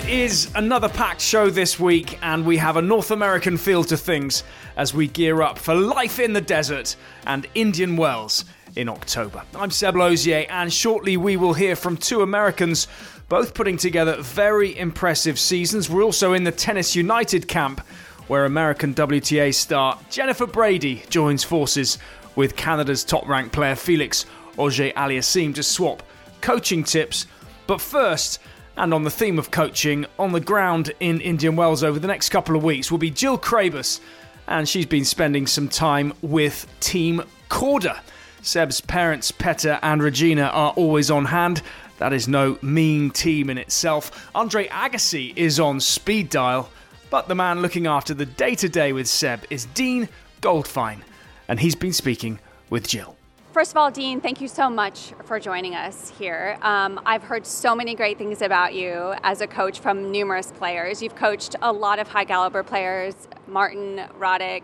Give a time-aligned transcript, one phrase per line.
[0.00, 3.98] It is another packed show this week, and we have a North American feel to
[3.98, 4.44] things
[4.78, 9.42] as we gear up for Life in the Desert and Indian Wells in October.
[9.54, 12.88] I'm Seb Lozier, and shortly we will hear from two Americans,
[13.28, 15.90] both putting together very impressive seasons.
[15.90, 17.80] We're also in the Tennis United camp,
[18.26, 21.98] where American WTA star Jennifer Brady joins forces
[22.36, 24.24] with Canada's top ranked player Felix
[24.56, 26.02] Auger Aliassime to swap
[26.40, 27.26] coaching tips.
[27.66, 28.40] But first,
[28.80, 32.30] and on the theme of coaching, on the ground in Indian Wells over the next
[32.30, 34.00] couple of weeks will be Jill Craybas,
[34.48, 38.00] and she's been spending some time with Team Korda.
[38.40, 41.60] Seb's parents, Petr and Regina, are always on hand.
[41.98, 44.30] That is no mean team in itself.
[44.34, 46.70] Andre Agassi is on speed dial,
[47.10, 50.08] but the man looking after the day to day with Seb is Dean
[50.40, 51.02] Goldfine,
[51.48, 52.38] and he's been speaking
[52.70, 53.19] with Jill.
[53.52, 56.56] First of all, Dean, thank you so much for joining us here.
[56.62, 61.02] Um, I've heard so many great things about you as a coach from numerous players.
[61.02, 63.16] You've coached a lot of high caliber players
[63.48, 64.62] Martin, Roddick,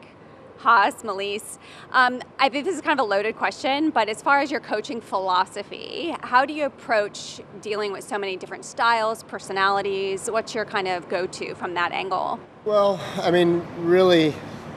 [0.58, 1.58] Haas, Malisse.
[1.90, 4.60] Um, I think this is kind of a loaded question, but as far as your
[4.60, 10.30] coaching philosophy, how do you approach dealing with so many different styles, personalities?
[10.30, 12.38] What's your kind of go to from that angle?
[12.64, 14.32] Well, I mean, really,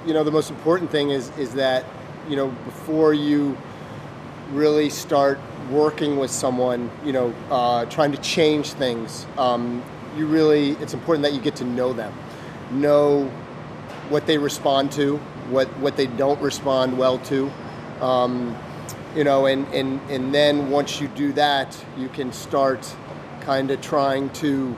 [0.07, 1.85] you know, the most important thing is, is that,
[2.27, 3.55] you know, before you
[4.51, 9.83] really start working with someone, you know, uh, trying to change things, um,
[10.17, 12.13] you really, it's important that you get to know them,
[12.71, 13.25] know
[14.09, 15.17] what they respond to,
[15.49, 17.51] what, what they don't respond well to.
[18.01, 18.57] Um,
[19.15, 22.95] you know, and, and, and then once you do that, you can start
[23.41, 24.75] kind of trying to,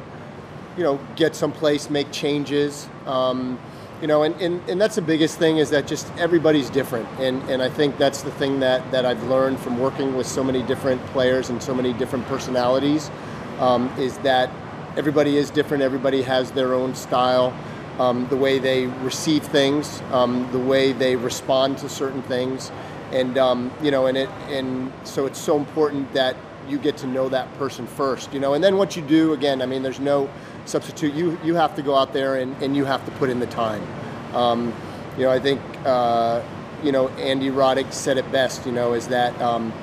[0.78, 2.88] you know, get someplace, make changes.
[3.06, 3.60] Um,
[4.02, 7.08] you know, and, and, and that's the biggest thing is that just everybody's different.
[7.20, 10.44] And, and I think that's the thing that, that I've learned from working with so
[10.44, 13.12] many different players and so many different personalities
[13.60, 14.50] um, is that
[14.98, 17.56] everybody is different, everybody has their own style.
[18.00, 22.72] Um, the way they receive things, um, the way they respond to certain things,
[23.12, 26.36] and um, you know, and it, and so it's so important that
[26.68, 29.62] you get to know that person first, you know, and then what you do, again,
[29.62, 30.30] I mean, there's no
[30.66, 31.14] substitute.
[31.14, 33.48] You you have to go out there and, and you have to put in the
[33.48, 33.86] time.
[34.34, 34.74] Um,
[35.18, 36.42] you know, I think uh,
[36.84, 38.66] you know Andy Roddick said it best.
[38.66, 39.74] You know, is that um,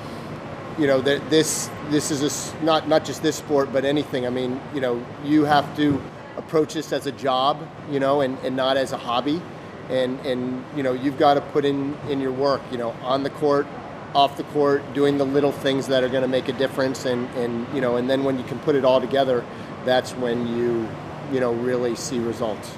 [0.78, 4.26] you know that this this is a, not not just this sport, but anything.
[4.26, 6.00] I mean, you know, you have to
[6.36, 9.42] approach this as a job, you know, and, and not as a hobby.
[9.90, 12.62] And and you know, you've got to put in in your work.
[12.70, 13.66] You know, on the court,
[14.14, 17.04] off the court, doing the little things that are going to make a difference.
[17.06, 19.44] And and you know, and then when you can put it all together
[19.88, 20.88] that's when you,
[21.32, 22.76] you know, really see results.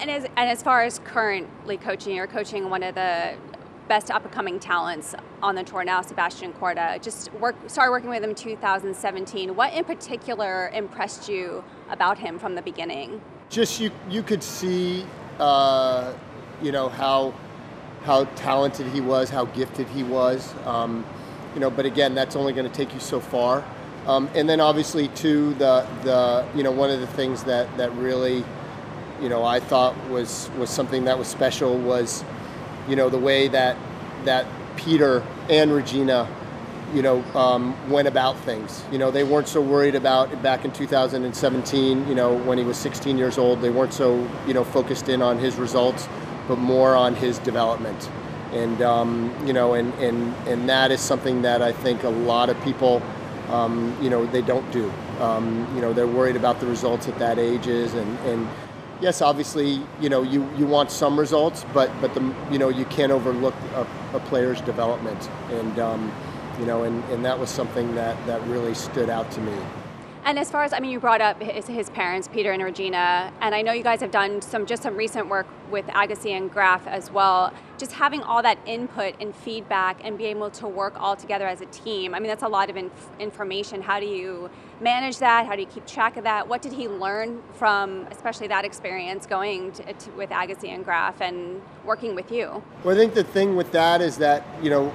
[0.00, 3.34] And as, and as far as currently coaching, you're coaching one of the
[3.88, 7.00] best up and coming talents on the tour now, Sebastian Korda.
[7.02, 9.56] Just work, started working with him in 2017.
[9.56, 13.20] What in particular impressed you about him from the beginning?
[13.48, 15.06] Just you, you could see,
[15.38, 16.12] uh,
[16.62, 17.34] you know, how
[18.04, 20.54] how talented he was, how gifted he was.
[20.64, 21.04] Um,
[21.54, 23.64] you know, but again, that's only going to take you so far.
[24.06, 27.92] Um, and then obviously too the the you know one of the things that that
[27.96, 28.44] really
[29.20, 32.24] you know I thought was was something that was special was
[32.88, 33.76] you know the way that
[34.24, 36.28] that Petr and Regina
[36.94, 38.82] you know um, went about things.
[38.90, 42.08] You know they weren't so worried about back in 2017.
[42.08, 45.22] You know when he was 16 years old, they weren't so you know focused in
[45.22, 46.08] on his results,
[46.46, 48.10] but more on his development.
[48.52, 52.48] And um, you know and and and that is something that I think a lot
[52.48, 53.02] of people
[53.50, 54.92] um, you know, they don't do.
[55.20, 58.48] Um, you know, they're worried about the results at that ages, and, and
[59.00, 62.84] yes, obviously, you know, you, you want some results, but but the you know you
[62.86, 66.12] can't overlook a, a player's development, and um,
[66.58, 69.56] you know, and, and that was something that that really stood out to me.
[70.28, 73.32] And as far as I mean, you brought up his, his, parents, Petr and Regina,
[73.40, 76.52] and I know you guys have done some just some recent work with Agassi and
[76.52, 77.50] Graf as well.
[77.78, 81.62] Just having all that input and feedback and be able to work all together as
[81.62, 82.14] a team.
[82.14, 83.80] I mean, that's a lot of inf- information.
[83.80, 84.50] How do you
[84.82, 85.46] manage that?
[85.46, 86.46] How do you keep track of that?
[86.46, 91.22] What did he learn from, especially that experience going to, to, with Agassi and Graf
[91.22, 92.62] and working with you?
[92.84, 94.92] Well, I think the thing with that is that you know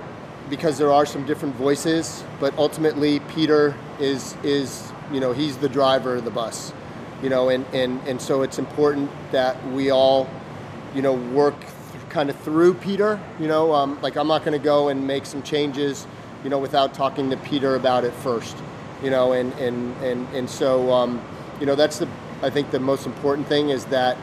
[0.52, 5.70] because there are some different voices, but ultimately Petr is is you know he's the
[5.70, 6.74] driver of the bus
[7.22, 10.30] you know and and and so it's important that we all
[10.94, 14.58] you know work th- kind of through Petr you know um, like i'm not going
[14.58, 16.06] to go and make some changes
[16.44, 18.56] you know without talking to Petr about it first
[19.02, 21.22] you know and and and, and so um,
[21.60, 22.08] you know that's the
[22.42, 24.18] i think the most important thing is that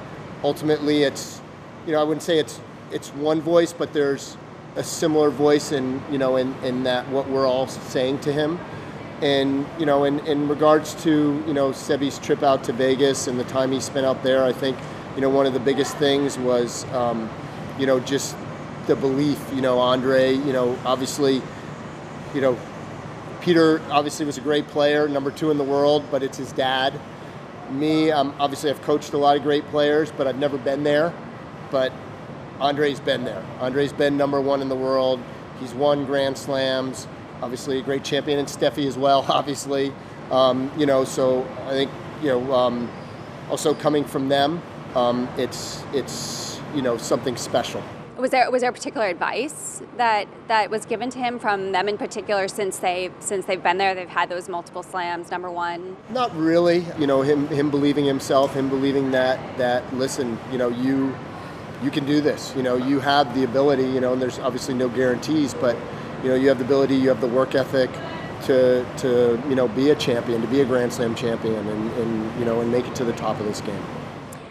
[0.44, 1.41] ultimately it's
[1.87, 2.61] you know i wouldn't say it's
[2.91, 4.37] it's one voice but there's
[4.77, 8.59] a similar voice in you know in, in that what we're all saying to him
[9.22, 13.38] and you know, in, in regards to you know Sebi's trip out to Vegas and
[13.38, 14.78] the time he spent out there, I think
[15.14, 17.31] you know one of the biggest things was um,
[17.78, 18.37] you know just
[18.87, 19.38] the belief.
[19.55, 20.32] You know, Andre.
[20.32, 21.43] You know, obviously,
[22.34, 22.58] you know,
[23.40, 26.99] Petr obviously was a great player, number two in the world, but it's his dad.
[27.70, 31.14] Me, um, obviously, I've coached a lot of great players, but I've never been there.
[31.70, 31.93] But
[32.61, 33.44] Andre's been there.
[33.61, 35.20] Andre's been number one in the world.
[35.61, 37.06] He's won Grand Slams.
[37.42, 39.25] Obviously, a great champion, and Steffi as well.
[39.28, 39.92] Obviously,
[40.31, 41.04] um, you know.
[41.04, 41.90] So I think
[42.22, 42.52] you know.
[42.52, 42.90] Um,
[43.50, 44.62] also coming from them,
[44.94, 47.82] um, it's it's you know something special.
[48.16, 51.96] Was there was there particular advice that that was given to him from them in
[51.98, 53.94] particular since they since they've been there?
[53.94, 55.31] They've had those multiple slams.
[55.31, 55.96] Number one.
[56.10, 56.84] Not really.
[56.98, 61.14] You know him him believing himself, him believing that that listen, you know you
[61.82, 62.54] you can do this.
[62.54, 63.84] You know you have the ability.
[63.84, 65.76] You know, and there's obviously no guarantees, but
[66.22, 67.90] you know you have the ability, you have the work ethic
[68.43, 72.38] to to you know be a champion, to be a Grand Slam champion, and, and
[72.38, 73.82] you know and make it to the top of this game.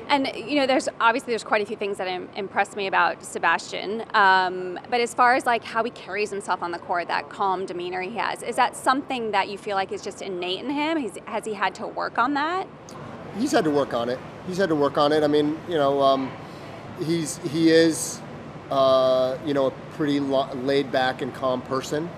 [0.09, 4.03] And you know, there's obviously there's quite a few things that impressed me about Sebastian.
[4.15, 7.67] Um, but as far as like how he carries himself on the court, that calm
[7.67, 10.97] demeanor he has, is that something that you feel like is just innate in him?
[10.97, 12.67] He's, has he had to work on that?
[13.37, 14.17] He's had to work on it.
[14.47, 15.23] He's had to work on it.
[15.23, 16.31] I mean, you know, um,
[17.03, 18.19] he's he is,
[18.71, 22.09] uh, you know, a pretty lo- laid back and calm person.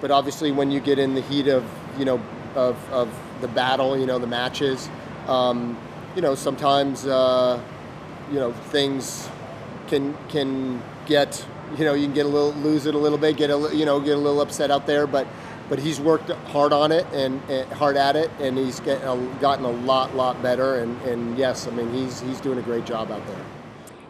[0.00, 1.64] But obviously, when you get in the heat of
[1.98, 2.22] you know
[2.54, 4.88] of, of the battle, you know, the matches.
[5.26, 5.76] Um,
[6.16, 7.60] you know, sometimes uh,
[8.30, 9.28] you know things
[9.86, 11.44] can can get
[11.76, 13.84] you know you can get a little lose it a little bit, get a you
[13.84, 15.26] know get a little upset out there, but
[15.68, 19.16] but he's worked hard on it and, and hard at it, and he's get, uh,
[19.38, 20.78] gotten a lot lot better.
[20.78, 23.57] And, and yes, I mean he's he's doing a great job out there.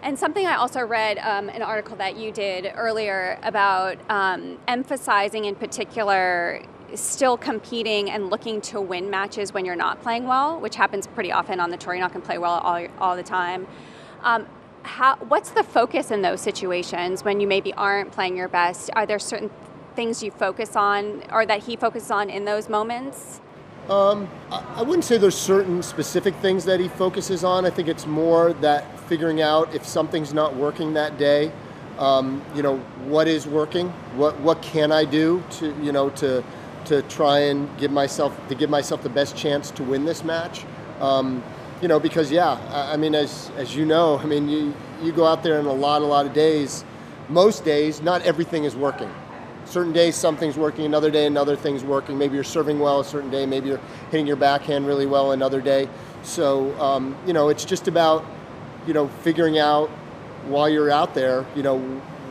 [0.08, 5.44] And something I also read um, an article that you did earlier about um, emphasizing
[5.44, 6.62] in particular
[6.94, 11.31] still competing and looking to win matches when you're not playing well, which happens pretty
[11.31, 11.93] often on the tour.
[11.93, 13.66] You're not going to play well all, all the time.
[14.22, 14.46] Um,
[14.82, 18.88] how, what's the focus in those situations when you maybe aren't playing your best?
[18.96, 19.50] Are there certain
[19.94, 23.43] things you focus on or that he focuses on in those moments?
[23.88, 27.64] Um, I wouldn't say there's certain specific things that he focuses on.
[27.64, 31.50] I think it's more that figuring out if something's not working that day.
[31.99, 33.88] Um, you know, what is working?
[34.14, 36.44] What what can I do to you know to
[36.85, 40.64] to try and give myself to give myself the best chance to win this match.
[41.00, 41.43] Um,
[41.81, 45.12] you know, because yeah, I, I, mean, as as you know, I mean, you you
[45.12, 46.85] go out there in a lot, a lot of days.
[47.31, 49.11] Most days, not everything is working.
[49.69, 50.87] Certain days, something's working.
[50.87, 52.17] Another day, another thing's working.
[52.17, 53.44] Maybe you're serving well a certain day.
[53.44, 53.81] Maybe you're
[54.11, 55.88] hitting your backhand really well another day.
[56.23, 58.25] So um, you know, it's just about
[58.87, 59.91] you know figuring out
[60.47, 61.79] while you're out there, you know,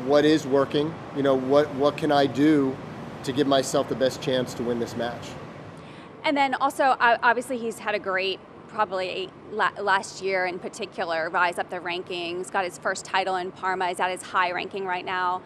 [0.06, 0.94] what is working.
[1.16, 2.76] You know, what what can I do
[3.24, 5.30] to give myself the best chance to win this match.
[6.24, 11.70] And then also, obviously, he's had a great, probably last year in particular, rise up
[11.70, 15.42] the rankings, got his first title in Parma, is at his high ranking right now.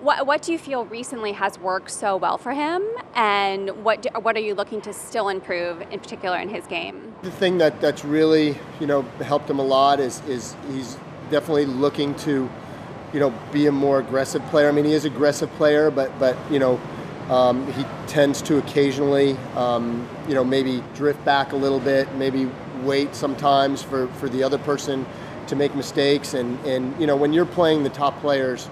[0.00, 2.82] What, what do you feel recently has worked so well for him,
[3.14, 7.14] and what do, what are you looking to still improve, in particular in his game?
[7.22, 10.98] The thing that, that's really you know helped him a lot is is he's
[11.30, 12.48] definitely looking to
[13.14, 14.68] you know be a more aggressive player.
[14.68, 16.78] I mean, he is aggressive player, but but you know
[17.28, 22.48] um, he tends to occasionally, um, you know, maybe drift back a little bit, maybe
[22.82, 25.04] wait sometimes for, for the other person
[25.48, 26.34] to make mistakes.
[26.34, 28.68] And, and you know, when you're playing the top players,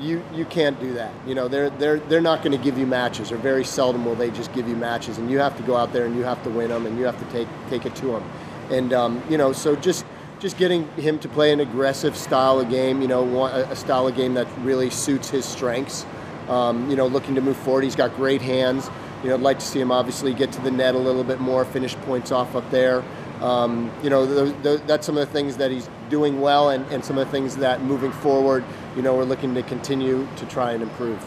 [0.00, 1.12] you, you can't do that.
[1.26, 4.14] You know, they're, they're, they're not going to give you matches, or very seldom will
[4.14, 5.18] they just give you matches.
[5.18, 7.04] And you have to go out there and you have to win them, and you
[7.04, 8.30] have to take, take it to them.
[8.70, 10.04] And, um, you know, so just,
[10.40, 14.14] just getting him to play an aggressive style of game, you know, a style of
[14.14, 16.06] game that really suits his strengths
[16.48, 17.84] um, you know, looking to move forward.
[17.84, 18.90] He's got great hands.
[19.22, 21.40] You know, I'd like to see him obviously get to the net a little bit
[21.40, 23.02] more, finish points off up there.
[23.40, 24.26] Um, you know,
[24.62, 27.56] that's some of the things that he's doing well, and, and some of the things
[27.58, 28.64] that moving forward,
[28.98, 31.24] you know, we're looking to continue to try and improve.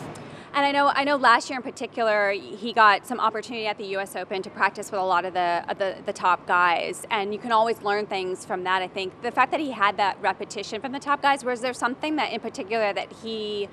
[0.53, 1.15] And I know, I know.
[1.15, 4.17] Last year in particular, he got some opportunity at the U.S.
[4.17, 7.53] Open to practice with a lot of the, the the top guys, and you can
[7.53, 8.81] always learn things from that.
[8.81, 11.73] I think the fact that he had that repetition from the top guys was there
[11.73, 13.69] something that in particular that he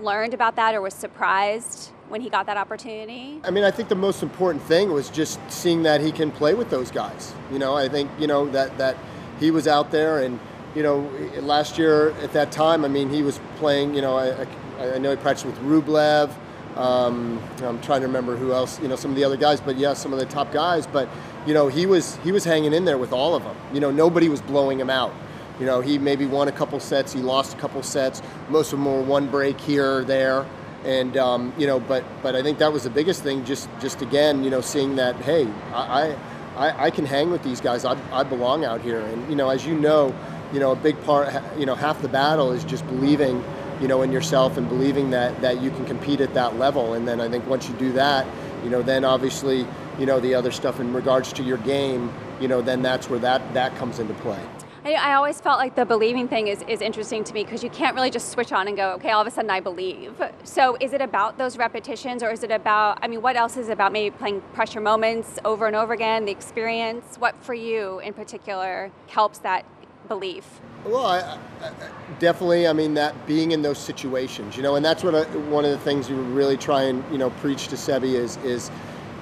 [0.00, 3.38] learned about that or was surprised when he got that opportunity?
[3.44, 6.54] I mean, I think the most important thing was just seeing that he can play
[6.54, 7.34] with those guys.
[7.52, 8.96] You know, I think, you know, that, that
[9.38, 10.40] he was out there and,
[10.76, 14.46] you know, last year at that time, I mean, he was playing, you know, I,
[14.78, 16.30] I know he practiced with Rublev.
[16.76, 19.78] Um, I'm trying to remember who else, you know, some of the other guys, but
[19.78, 20.86] yeah, some of the top guys.
[20.86, 21.08] But,
[21.46, 23.56] you know, he was, he was hanging in there with all of them.
[23.72, 25.14] You know, nobody was blowing him out.
[25.58, 28.20] You know, he maybe won a couple sets, he lost a couple sets.
[28.50, 30.44] Most of them were one break here or there.
[30.84, 33.44] And um, you know, but but I think that was the biggest thing.
[33.44, 36.14] Just just again, you know, seeing that hey, I
[36.56, 37.84] I, I can hang with these guys.
[37.84, 39.00] I, I belong out here.
[39.00, 40.14] And you know, as you know,
[40.56, 43.44] you know, a big part, you know, half the battle is just believing,
[43.78, 46.94] you know, in yourself and believing that that you can compete at that level.
[46.94, 48.26] And then I think once you do that,
[48.64, 49.66] you know, then obviously,
[49.98, 52.10] you know, the other stuff in regards to your game,
[52.40, 54.42] you know, then that's where that that comes into play.
[54.86, 57.96] I, always felt like the believing thing is, is interesting to me because you can't
[57.96, 60.14] really just switch on and go, okay, all of a sudden I believe.
[60.44, 63.68] So is it about those repetitions or is it about, I mean, what else is
[63.68, 67.16] about maybe playing pressure moments over and over again, the experience?
[67.16, 69.66] What for you in particular helps that
[70.06, 70.60] belief?
[70.84, 71.72] Well, I, I,
[72.18, 72.66] definitely.
[72.68, 75.70] I mean, that being in those situations, you know, and that's what I, one of
[75.72, 78.70] the things you really try and you know preach to Sebi is is,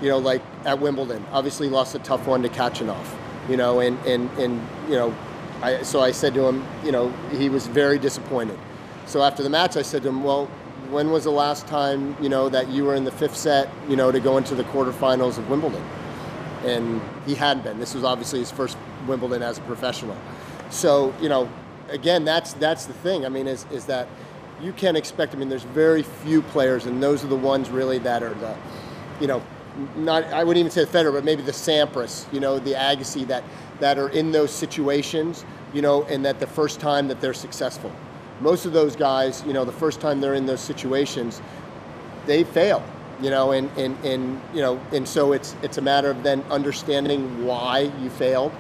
[0.03, 3.07] you know, like at Wimbledon, obviously lost a tough one to Khachanov,
[3.49, 5.15] you know, and and and you know,
[5.63, 8.59] I, so I said to him, you know, he was very disappointed.
[9.07, 10.47] So after the match, I said to him, well,
[10.91, 13.97] when was the last time, you know, that you were in the fifth set, you
[13.97, 15.83] know, to go into the quarterfinals of Wimbledon?
[16.65, 17.79] And he hadn't been.
[17.79, 18.77] This was obviously his first
[19.07, 20.17] Wimbledon as a professional.
[20.71, 21.49] So, you know,
[21.89, 23.25] again, that's that's the thing.
[23.27, 24.09] I mean, is is that
[24.61, 25.35] you can't expect.
[25.35, 28.57] I mean, there's very few players, and those are the ones really that are the,
[29.21, 29.43] you know,
[29.97, 33.27] not I wouldn't even say the Federer, but maybe the Sampras, you know, the Agassi
[33.29, 33.45] that
[33.81, 37.93] that are in those situations, you know, and that the first time that they're successful.
[38.41, 41.41] Most of those guys, you know, the first time they're in those situations,
[42.27, 42.83] they fail,
[43.21, 46.43] you know, and, and, and you know, and so it's it's a matter of then
[46.51, 48.53] understanding why you failed,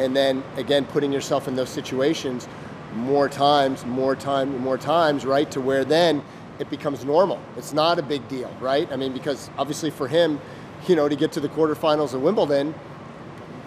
[0.00, 2.48] and then again putting yourself in those situations
[2.94, 6.22] more times, more time, more times, right, to where then
[6.58, 7.40] it becomes normal.
[7.56, 8.90] It's not a big deal, right?
[8.92, 10.40] I mean, because obviously for him,
[10.88, 12.74] you know, to get to the quarterfinals of Wimbledon,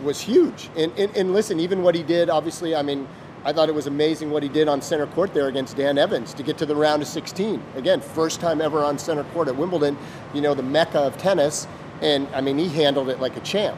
[0.04, 0.70] was huge.
[0.75, 3.08] And, and, and listen, even what he did, obviously, I mean,
[3.46, 6.34] I thought it was amazing what he did on center court there against Dan Evans
[6.36, 7.62] to get to the round of 16.
[7.75, 9.98] Again, first time ever on center court at Wimbledon,
[10.34, 11.68] you know, the mecca of tennis.
[12.02, 13.78] And I mean, he handled it like a champ,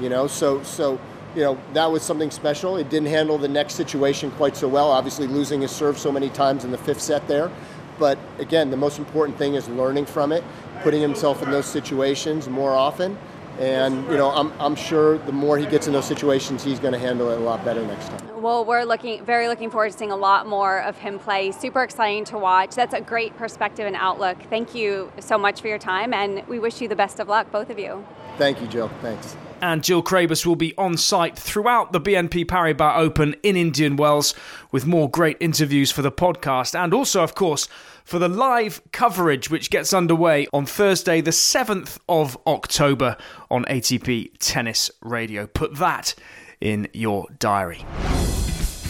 [0.00, 1.00] you know, so, so,
[1.34, 2.76] you know, that was something special.
[2.76, 6.28] It didn't handle the next situation quite so well, obviously losing his serve so many
[6.30, 7.50] times in the fifth set there.
[7.98, 10.42] But again, the most important thing is learning from it,
[10.82, 13.18] putting himself in those situations more often
[13.60, 16.94] and you know, I'm, I'm sure the more he gets in those situations, he's going
[16.94, 18.42] to handle it a lot better next time.
[18.42, 21.52] Well, we're looking very looking forward to seeing a lot more of him play.
[21.52, 22.74] Super exciting to watch.
[22.74, 24.38] That's a great perspective and outlook.
[24.48, 27.52] Thank you so much for your time, and we wish you the best of luck,
[27.52, 28.04] both of you.
[28.38, 28.90] Thank you, Jill.
[29.02, 29.36] Thanks.
[29.62, 34.34] And Jill Craybas will be on site throughout the BNP Paribas Open in Indian Wells
[34.72, 37.68] with more great interviews for the podcast and also, of course,
[38.04, 43.16] for the live coverage which gets underway on Thursday, the 7th of October
[43.50, 45.46] on ATP Tennis Radio.
[45.46, 46.14] Put that
[46.60, 47.84] in your diary.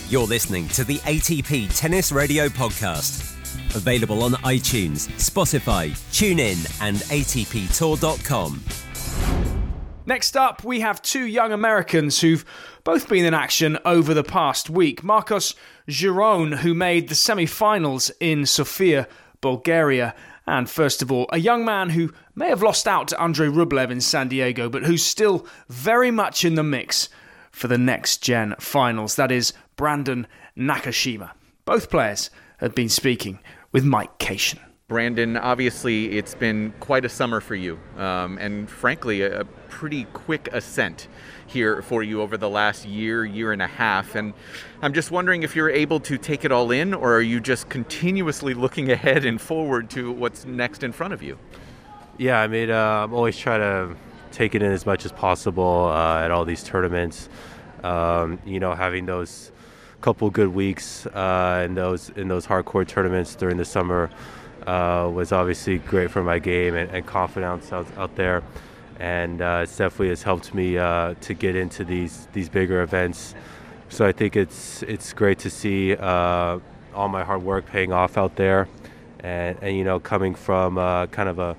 [0.08, 3.26] You're listening to the ATP Tennis Radio podcast.
[3.76, 9.59] Available on iTunes, Spotify, TuneIn, and ATPTour.com.
[10.06, 12.44] Next up, we have two young Americans who've
[12.84, 15.04] both been in action over the past week.
[15.04, 15.54] Marcos
[15.88, 19.06] Giron, who made the semi finals in Sofia,
[19.42, 20.14] Bulgaria,
[20.46, 23.90] and first of all, a young man who may have lost out to Andrei Rublev
[23.90, 27.08] in San Diego, but who's still very much in the mix
[27.50, 29.16] for the next gen finals.
[29.16, 30.26] That is Brandon
[30.56, 31.32] Nakashima.
[31.66, 33.38] Both players have been speaking
[33.70, 34.60] with Mike Cation.
[34.88, 39.46] Brandon, obviously, it's been quite a summer for you, um, and frankly, a,
[39.80, 41.08] pretty quick ascent
[41.46, 44.14] here for you over the last year, year and a half.
[44.14, 44.34] And
[44.82, 47.70] I'm just wondering if you're able to take it all in, or are you just
[47.70, 51.38] continuously looking ahead and forward to what's next in front of you?
[52.18, 53.96] Yeah, I mean, uh, I'm always trying to
[54.32, 57.30] take it in as much as possible uh, at all these tournaments.
[57.82, 59.50] Um, you know, having those
[60.02, 64.10] couple good weeks uh, in those in those hard court tournaments during the summer
[64.66, 68.42] uh, was obviously great for my game and, and confidence out, out, there.
[69.00, 73.34] And uh, it definitely has helped me uh, to get into these these bigger events.
[73.88, 76.60] So I think it's it's great to see uh,
[76.94, 78.68] all my hard work paying off out there,
[79.20, 81.56] and, and you know coming from uh, kind of a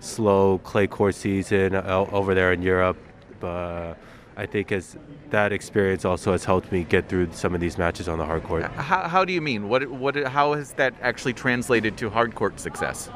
[0.00, 2.98] slow clay court season uh, over there in Europe,
[3.40, 3.96] but
[4.36, 4.96] I think as
[5.30, 8.42] that experience also has helped me get through some of these matches on the hard
[8.44, 8.64] court.
[8.64, 9.68] How, how do you mean?
[9.68, 13.10] What, what, how has that actually translated to hard court success?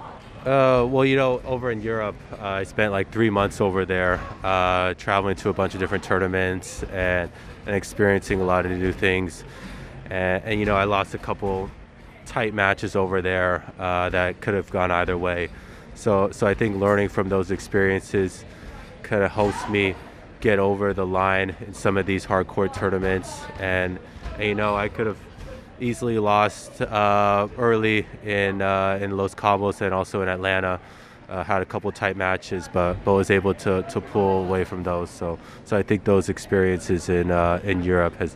[0.46, 4.20] Uh, well, you know, over in Europe, uh, I spent like three months over there,
[4.44, 7.30] uh, traveling to a bunch of different tournaments and,
[7.66, 9.42] and experiencing a lot of new things.
[10.08, 11.70] And, and you know, I lost a couple
[12.24, 15.48] tight matches over there uh, that could have gone either way.
[15.96, 18.44] So, so I think learning from those experiences
[19.02, 19.96] kind of helps me
[20.38, 23.40] get over the line in some of these hard court tournaments.
[23.58, 23.98] And,
[24.36, 25.18] and you know, I could have
[25.80, 30.80] easily lost uh, early in uh, in Los Cabos and also in Atlanta.
[31.28, 34.82] Uh, had a couple tight matches, but but was able to, to pull away from
[34.82, 35.10] those.
[35.10, 38.34] So so I think those experiences in uh, in Europe has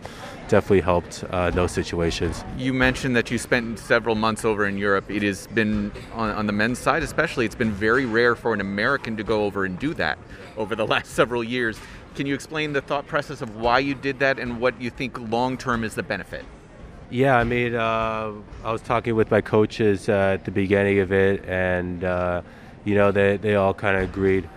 [0.48, 2.44] definitely helped uh, those situations.
[2.58, 5.10] You mentioned that you spent several months over in Europe.
[5.10, 7.46] It has been on, on the men's side, especially.
[7.46, 10.18] It's been very rare for an American to go over and do that
[10.58, 11.78] over the last several years.
[12.14, 15.18] Can you explain the thought process of why you did that and what you think
[15.18, 16.44] long term is the benefit?
[17.12, 18.32] Yeah, I mean, uh,
[18.64, 22.40] I was talking with my coaches uh, at the beginning of it, and uh,
[22.86, 24.48] you know, they, they all kind of agreed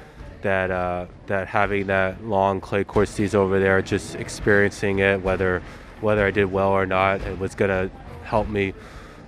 [0.41, 5.61] that uh, that having that long clay court season over there, just experiencing it, whether
[5.99, 7.91] whether I did well or not, it was to
[8.23, 8.73] help me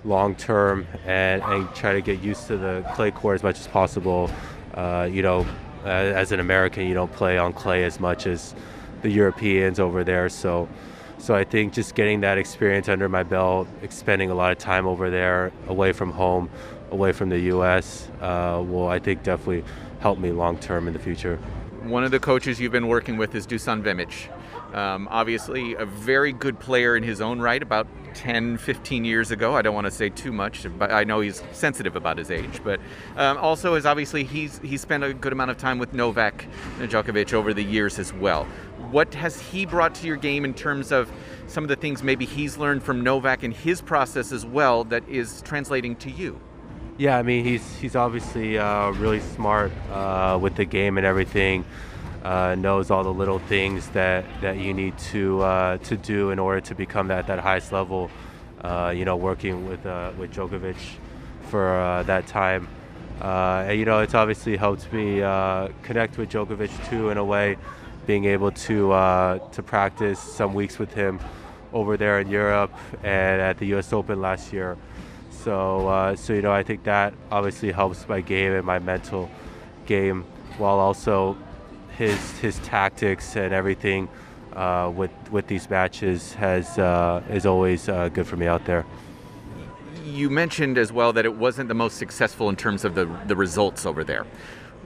[0.05, 3.67] long term and, and try to get used to the clay court as much as
[3.67, 4.31] possible.
[4.73, 5.45] Uh, you know,
[5.83, 8.55] as an American, you don't play on clay as much as
[9.01, 10.69] the Europeans over there, so
[11.17, 14.85] so I think just getting that experience under my belt, spending a lot of time
[14.85, 16.49] over there, away from home,
[16.91, 19.63] away from the U.S., uh, will I think definitely
[19.99, 21.37] help me long term in the future.
[21.83, 24.29] One of the coaches you've been working with is Dusan Vemic.
[24.75, 27.61] Um, obviously, a very good player in his own right.
[27.61, 31.21] About 10, 15 years ago, I don't want to say too much, but I know
[31.21, 32.61] he's sensitive about his age.
[32.63, 32.81] But
[33.15, 36.45] um, also, is obviously he's he's spent a good amount of time with Novak
[36.79, 38.45] Djokovic over the years as well.
[38.91, 41.11] What has he brought to your game in terms of
[41.47, 45.07] some of the things maybe he's learned from Novak in his process as well that
[45.09, 46.39] is translating to you?
[46.97, 51.63] Yeah, I mean he's he's obviously uh, really smart uh, with the game and everything
[52.23, 56.39] uh, knows all the little things that, that you need to uh, to do in
[56.39, 58.09] order to become at that highest level.
[58.61, 60.77] Uh, you know, working with uh, with Djokovic
[61.43, 62.67] for that time,
[63.21, 65.19] and you know, it's obviously helped me
[65.83, 67.57] connect with Djokovic too in a way,
[68.07, 68.89] being able to
[69.51, 71.19] to practice some weeks with him
[71.73, 72.73] over there in Europe
[73.03, 73.93] and at the U.S.
[73.93, 74.77] Open last year.
[75.29, 79.29] So, so you know, I think that obviously helps my game and my mental
[79.85, 80.25] game,
[80.57, 81.37] while also
[81.97, 84.07] his his tactics and everything
[84.53, 88.85] uh, with with these matches has uh, is always uh, good for me out there.
[90.05, 93.35] You mentioned as well that it wasn't the most successful in terms of the the
[93.35, 94.25] results over there.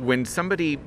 [0.02, 0.80] When somebody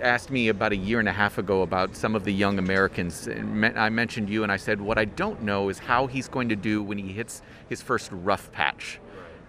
[0.00, 3.28] asked me about a year and a half ago about some of the young Americans,
[3.28, 6.56] I mentioned you and I said, What I don't know is how he's going to
[6.56, 8.98] do when he hits his first rough patch.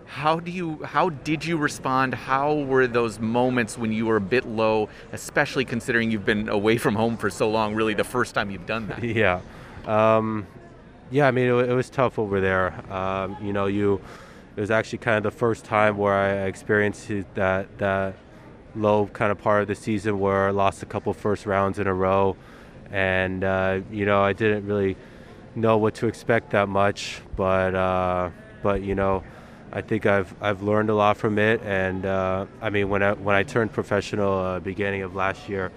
[0.06, 2.14] How do you how did you respond?
[2.14, 6.78] How were those moments when you were a bit low especially considering you've been away
[6.78, 9.02] from home for so long really the first time you've done that?
[9.04, 9.40] Yeah.
[9.88, 10.48] Um,
[11.12, 12.74] yeah i mean it, it, was tough over there.
[12.92, 14.02] Um, you know you
[14.56, 18.16] it was actually kind of the first time where i experienced that that
[18.76, 21.88] low kind of part of the season where i lost a couple first rounds in
[21.88, 22.36] a row.
[22.92, 24.96] And uh, you know i didn't really
[25.56, 27.22] know what to expect that much.
[27.36, 28.30] But uh,
[28.62, 29.24] but you know
[29.72, 33.14] I think I've I've learned a lot from it, and uh, I mean when I
[33.14, 35.72] when I turned professional uh, beginning of last year,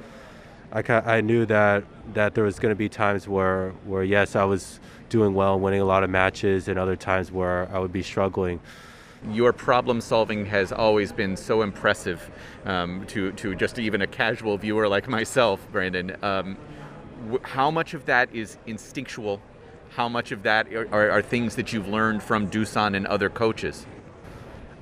[0.72, 4.44] I I knew that that there was going to be times where where yes I
[4.44, 8.02] was doing well, winning a lot of matches, and other times where I would be
[8.02, 8.60] struggling.
[9.30, 12.30] Your problem solving has always been so impressive
[12.64, 16.16] um, to to just even a casual viewer like myself, Brandon.
[16.22, 16.56] Um,
[17.42, 19.40] how much of that is instinctual
[19.96, 23.86] how much of that are, are things that you've learned from Dusan and other coaches?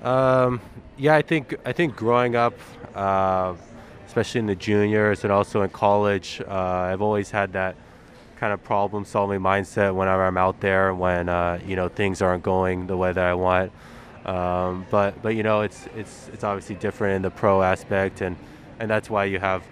[0.03, 0.61] Um,
[0.97, 2.55] yeah, I think I think growing up,
[2.95, 3.55] uh,
[4.07, 7.77] especially in the juniors and also in college, uh, I've always had that
[8.37, 12.89] kind of problem-solving mindset whenever I'm out there when uh, you know things aren't going
[12.89, 13.71] the way that I want.
[14.25, 18.37] Um, but but you know it's it's it's obviously different in the pro aspect, and
[18.79, 19.63] and that's why you have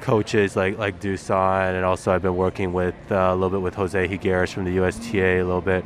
[0.00, 3.74] coaches like like Dusan, and also I've been working with uh, a little bit with
[3.74, 5.84] Jose Higueras from the USTA a little bit.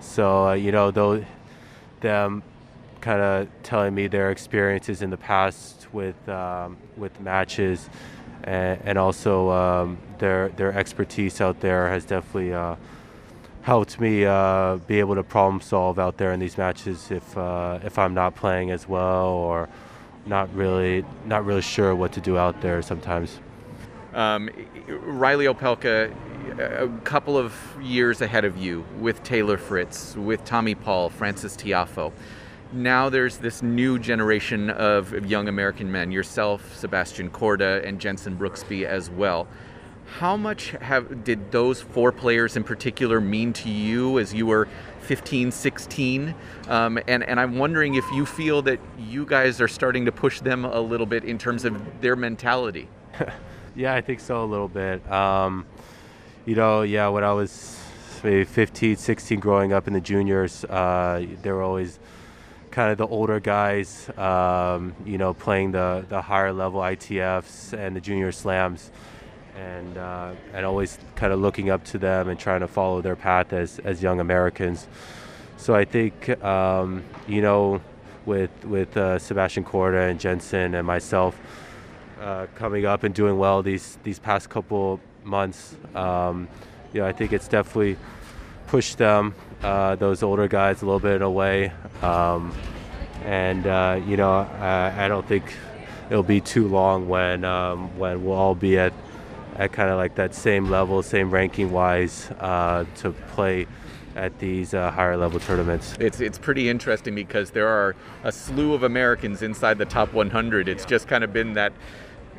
[0.00, 1.24] So uh, you know, though
[2.00, 2.42] them
[3.00, 7.88] kind of telling me their experiences in the past with um, with matches,
[8.42, 12.52] and, and also um, their their expertise out there has definitely.
[12.52, 12.76] Uh,
[13.62, 17.78] helped me uh, be able to problem solve out there in these matches if uh,
[17.84, 19.68] if I'm not playing as well or
[20.26, 23.38] not really not really sure what to do out there sometimes.
[24.14, 24.50] Um,
[24.88, 26.14] Reilly Opelka,
[26.58, 32.12] a couple of years ahead of you with Taylor Fritz, with Tommy Paul, Frances Tiafoe.
[32.74, 38.84] Now there's this new generation of young American men, yourself, Sebastian Korda, and Jenson Brooksby
[38.84, 39.46] as well.
[40.18, 44.68] How much have did those four players in particular mean to you as you were
[45.00, 46.34] 15, 16?
[46.68, 50.40] Um, and, and I'm wondering if you feel that you guys are starting to push
[50.40, 52.88] them a little bit in terms of their mentality.
[53.74, 55.10] Yeah, I think so a little bit.
[55.10, 55.64] Um,
[56.44, 57.82] you know, yeah, when I was
[58.22, 61.98] maybe 15, 16 growing up in the juniors, uh, they were always
[62.70, 67.96] kind of the older guys, um, you know, playing the, the higher level ITFs and
[67.96, 68.90] the junior slams.
[69.56, 73.16] And, uh, and always kind of looking up to them and trying to follow their
[73.16, 74.86] path as, as young Americans.
[75.58, 77.82] So I think, um, you know,
[78.24, 81.38] with, with uh, Sebastian Korda and Jenson and myself
[82.20, 86.48] uh, coming up and doing well these, these past couple months, um,
[86.92, 87.96] you know, I think it's definitely
[88.68, 91.72] pushed them, uh, those older guys, a little bit in a way.
[92.00, 92.54] Um,
[93.24, 95.44] and uh, you know, I, I, don't think
[96.10, 98.92] it'll be too long when um, when we'll all be at
[99.56, 103.66] at kind of like that same level, same ranking wise, uh, to play
[104.16, 105.96] at these uh, higher level tournaments.
[105.98, 110.68] It's it's pretty interesting because there are a slew of Americans inside the top 100.
[110.68, 111.72] It's just kind of been that.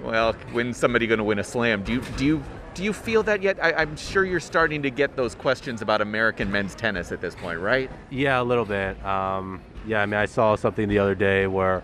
[0.03, 1.83] Well, when's somebody going to win a slam?
[1.83, 3.57] Do you do you do you feel that yet?
[3.63, 7.35] I, am sure you're starting to get those questions about American men's tennis at this
[7.35, 7.89] point, right?
[8.09, 9.03] Yeah, a little bit.
[9.05, 11.83] Um, yeah, I mean, I saw something the other day where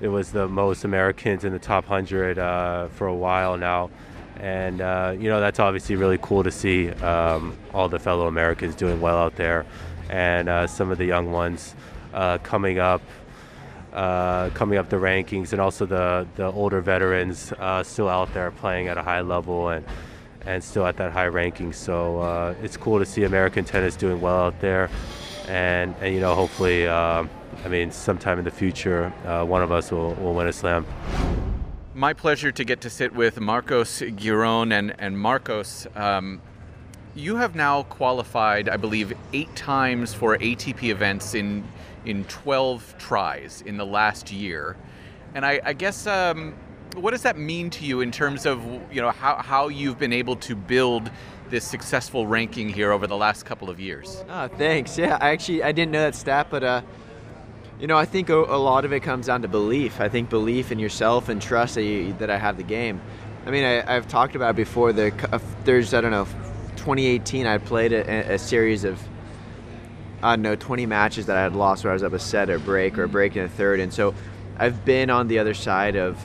[0.00, 3.90] it was the most Americans in the top 100 uh, for a while now.
[4.40, 8.74] And, uh, you know, that's obviously really cool to see um, all the fellow Americans
[8.74, 9.66] doing well out there
[10.08, 11.74] and uh, some of the young ones
[12.14, 13.02] uh, coming up.
[13.92, 18.52] Uh, coming up the rankings and also the, the older veterans uh, still out there
[18.52, 19.84] playing at a high level and
[20.46, 21.72] and still at that high ranking.
[21.72, 24.88] So uh, it's cool to see American tennis doing well out there,
[25.48, 27.26] and and you know hopefully, I
[27.68, 29.10] mean, sometime in the future,
[29.44, 30.86] one of us will, will win a slam.
[31.94, 35.88] My pleasure to get to sit with Marcos Giron and and Marcos.
[35.96, 36.40] Um,
[37.16, 41.64] you have now qualified, I believe, eight times for ATP events in
[42.04, 44.76] in 12 tries in the last year,
[45.34, 46.06] and I, I guess.
[46.06, 46.54] Um,
[46.96, 50.12] what does that mean to you in terms of you know how, how you've been
[50.12, 51.10] able to build
[51.48, 54.24] this successful ranking here over the last couple of years?
[54.28, 54.96] Oh, thanks.
[54.96, 56.82] Yeah, I actually I didn't know that stat, but uh,
[57.80, 60.00] you know I think a, lot of it comes down to belief.
[60.00, 63.00] I think belief in yourself and trust that, you, that I have the game.
[63.46, 64.92] I mean, I, have talked about before.
[64.92, 66.26] The uh, there's I don't know,
[66.76, 69.00] 2018 I played a, a series of
[70.22, 72.50] I don't know 20 matches that I had lost where I was up a set
[72.50, 74.14] or break or a break in a third, and so
[74.58, 76.24] I've been on the other side of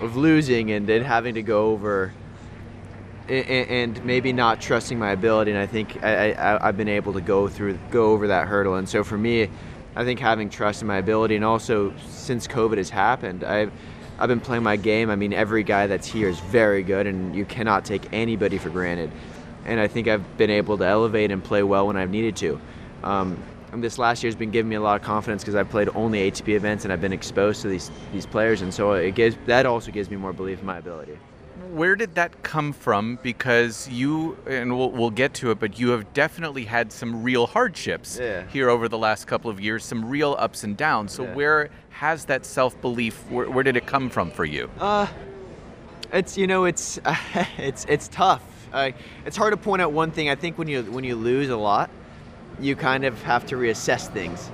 [0.00, 2.12] of losing and then having to go over
[3.28, 5.50] and, maybe not trusting my ability.
[5.50, 8.76] And I think I, I, have been able to go through, go over that hurdle.
[8.76, 9.50] And so for me,
[9.96, 13.72] I think having trust in my ability, and also since COVID has happened, I've
[14.18, 15.10] I've been playing my game.
[15.10, 18.68] I mean, every guy that's here is very good, and you cannot take anybody for
[18.68, 19.10] granted.
[19.64, 22.60] And I think I've been able to elevate and play well when I've needed to.
[23.04, 25.68] Um, and this last year has been giving me a lot of confidence because I've
[25.68, 29.14] played only ATP events and I've been exposed to these these players, and so it
[29.14, 31.18] gives that also gives me more belief in my ability.
[31.72, 33.18] Where did that come from?
[33.22, 37.46] Because you and we'll, we'll get to it, but you have definitely had some real
[37.46, 38.46] hardships yeah.
[38.48, 41.12] here over the last couple of years, some real ups and downs.
[41.12, 41.34] So yeah.
[41.34, 43.28] where has that self belief?
[43.30, 44.70] Where, where, did it come from for you?
[44.78, 45.06] Uh,
[46.12, 47.16] it's you know it's uh,
[47.58, 48.42] it's it's tough.
[48.72, 48.90] Uh,
[49.26, 50.28] it's hard to point out one thing.
[50.28, 51.90] I think when you when you lose a lot,
[52.60, 54.50] you kind of have to reassess things.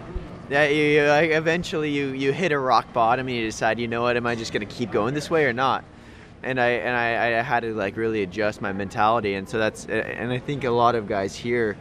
[0.50, 3.88] Yeah, you, you, like eventually you, you hit a rock bottom and you decide, you
[3.88, 5.84] know what, am I just going to keep going this way or not?
[6.44, 9.86] And I and I, I had to like really adjust my mentality, and so that's
[9.86, 11.74] and I think a lot of guys here,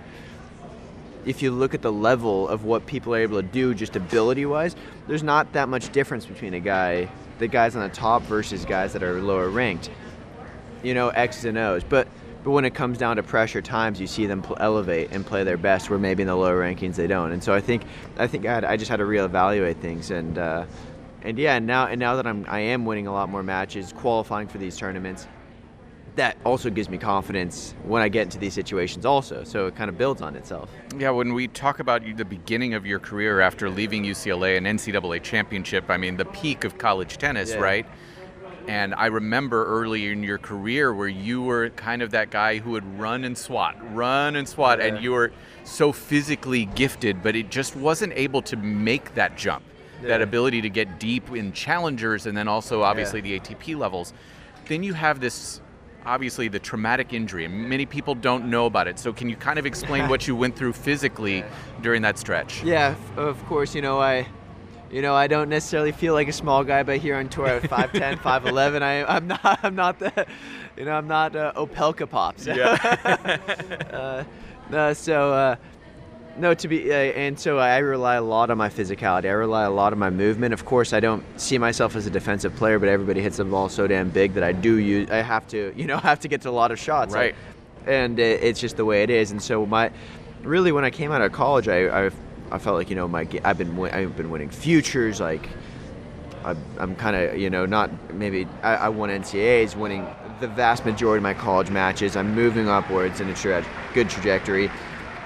[1.26, 4.46] if you look at the level of what people are able to do just ability
[4.46, 8.64] wise, there's not that much difference between a guy, the guys on the top versus
[8.64, 9.90] guys that are lower ranked.
[10.82, 12.08] You know, X's and O's, but
[12.46, 15.58] but when it comes down to pressure times, you see them elevate and play their
[15.58, 15.90] best.
[15.90, 17.34] Where maybe in the lower rankings they don't.
[17.34, 17.84] And so I think
[18.18, 20.38] I think I, had, I just had to reevaluate things and.
[20.38, 20.66] Uh,
[21.24, 23.94] and yeah, and now and now that I'm I am winning a lot more matches,
[23.94, 25.28] qualifying for these tournaments,
[26.16, 29.44] that also gives me confidence when I get into these situations also.
[29.44, 30.70] So it kind of builds on itself.
[30.98, 35.24] Yeah, when we talk about the beginning of your career after leaving UCLA and NCAA
[35.24, 37.58] championship, I mean the peak of college tennis, yeah.
[37.58, 37.86] right?
[38.68, 42.72] And I remember early in your career where you were kind of that guy who
[42.72, 44.86] would run and swat, run and swat, yeah.
[44.86, 45.34] and you were
[45.66, 49.64] so physically gifted, but it just wasn't able to make that jump,
[50.04, 50.10] yeah.
[50.10, 53.40] that ability to get deep in challengers and then also obviously yeah.
[53.40, 54.14] the ATP levels.
[54.68, 55.62] Then you have this
[56.06, 59.58] obviously the traumatic injury and many people don't know about it so can you kind
[59.58, 61.46] of explain what you went through physically
[61.82, 64.28] during that stretch yeah of course you know i
[64.94, 67.64] you know, I don't necessarily feel like a small guy, but here on tour at
[67.64, 70.28] 5'10", 5'11", I, I'm not, I'm not the,
[70.78, 72.46] you know, I'm not uh, Opelka pops.
[72.46, 72.78] Yeah.
[73.92, 74.24] uh,
[74.70, 75.56] no, so, uh,
[76.38, 79.26] no, to be, uh, and so I rely a lot on my physicality.
[79.26, 80.54] I rely a lot on my movement.
[80.54, 83.70] Of course, I don't see myself as a defensive player, but everybody hits the ball
[83.70, 86.42] so damn big that I do use, I have to, you know, have to get
[86.42, 87.14] to a lot of shots.
[87.14, 87.36] Right.
[87.86, 89.32] and it, it's just the way it is.
[89.32, 89.92] And so my,
[90.42, 92.12] really, when I came out of college, I, I,
[92.52, 95.50] I felt like you know my I've been I've been winning futures like.
[96.46, 100.06] I, I'm kind of, you know, not maybe I, I won NCAAs, winning
[100.42, 102.18] the vast majority of my college matches.
[102.18, 104.70] I'm moving upwards in a tra- good trajectory,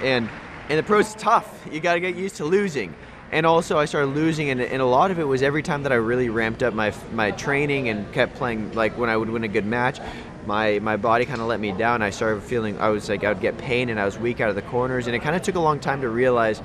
[0.02, 0.30] and
[0.70, 1.68] and the pros tough.
[1.72, 2.96] You got to get used to losing.
[3.32, 5.92] And also, I started losing, and, and a lot of it was every time that
[5.92, 8.72] I really ramped up my my training and kept playing.
[8.72, 10.00] Like when I would win a good match,
[10.46, 12.02] my my body kind of let me down.
[12.02, 14.50] I started feeling I was like I would get pain, and I was weak out
[14.50, 16.62] of the corners, and it kind of took a long time to realize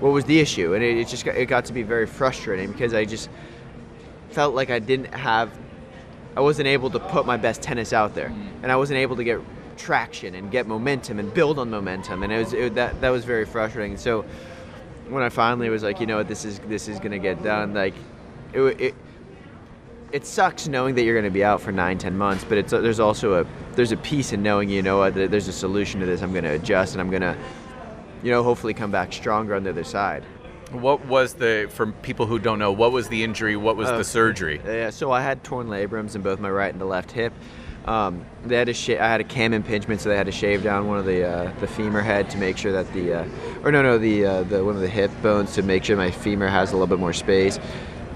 [0.00, 2.70] what was the issue, and it, it just got, it got to be very frustrating
[2.72, 3.28] because I just
[4.30, 5.50] felt like I didn't have,
[6.36, 8.32] I wasn't able to put my best tennis out there,
[8.62, 9.40] and I wasn't able to get
[9.78, 13.24] traction and get momentum and build on momentum, and it was it, that that was
[13.24, 13.96] very frustrating.
[13.96, 14.24] So
[15.08, 17.72] when I finally was like, you know what, this is this is gonna get done,
[17.72, 17.94] like
[18.52, 18.94] it it.
[20.10, 22.70] It sucks knowing that you're going to be out for nine, ten months, but it's
[22.70, 26.06] there's also a there's a piece in knowing you know what there's a solution to
[26.06, 26.22] this.
[26.22, 27.36] I'm going to adjust and I'm going to,
[28.22, 30.24] you know, hopefully come back stronger on the other side.
[30.72, 32.72] What was the for people who don't know?
[32.72, 33.54] What was the injury?
[33.54, 34.62] What was Uh, the surgery?
[34.64, 37.34] Yeah, so I had torn labrums in both my right and the left hip.
[37.88, 40.62] Um, they had to sh- I had a cam impingement, so they had to shave
[40.62, 43.24] down one of the uh, the femur head to make sure that the uh,
[43.64, 46.10] or no no the uh, the one of the hip bones to make sure my
[46.10, 47.58] femur has a little bit more space.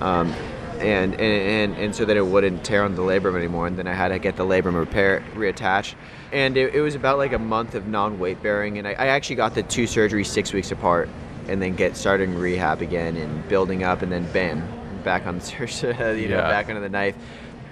[0.00, 0.35] Um,
[0.80, 3.68] and, and, and, and so that it wouldn't tear on the labrum anymore.
[3.68, 5.94] And then I had to get the labrum repair reattached.
[6.32, 8.78] And it, it was about like a month of non-weight bearing.
[8.78, 11.08] And I, I actually got the two surgeries six weeks apart,
[11.46, 14.61] and then get starting rehab again and building up, and then bam,
[15.04, 16.48] back on the you know Yeah.
[16.48, 17.14] back under the knife.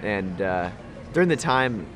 [0.05, 0.71] And uh,
[1.13, 1.87] during the time,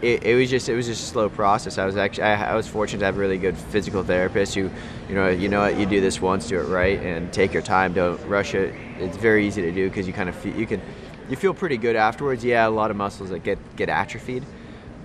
[0.00, 1.78] it, it was just it was just a slow process.
[1.78, 4.68] I was actually I, I was fortunate to have a really good physical therapist who,
[5.08, 7.62] you know, you know what, you do this once, do it right, and take your
[7.62, 7.92] time.
[7.92, 8.74] Don't rush it.
[8.98, 10.80] It's very easy to do because you kind of feel, you can
[11.28, 12.44] you feel pretty good afterwards.
[12.44, 14.44] Yeah, a lot of muscles that get get atrophied,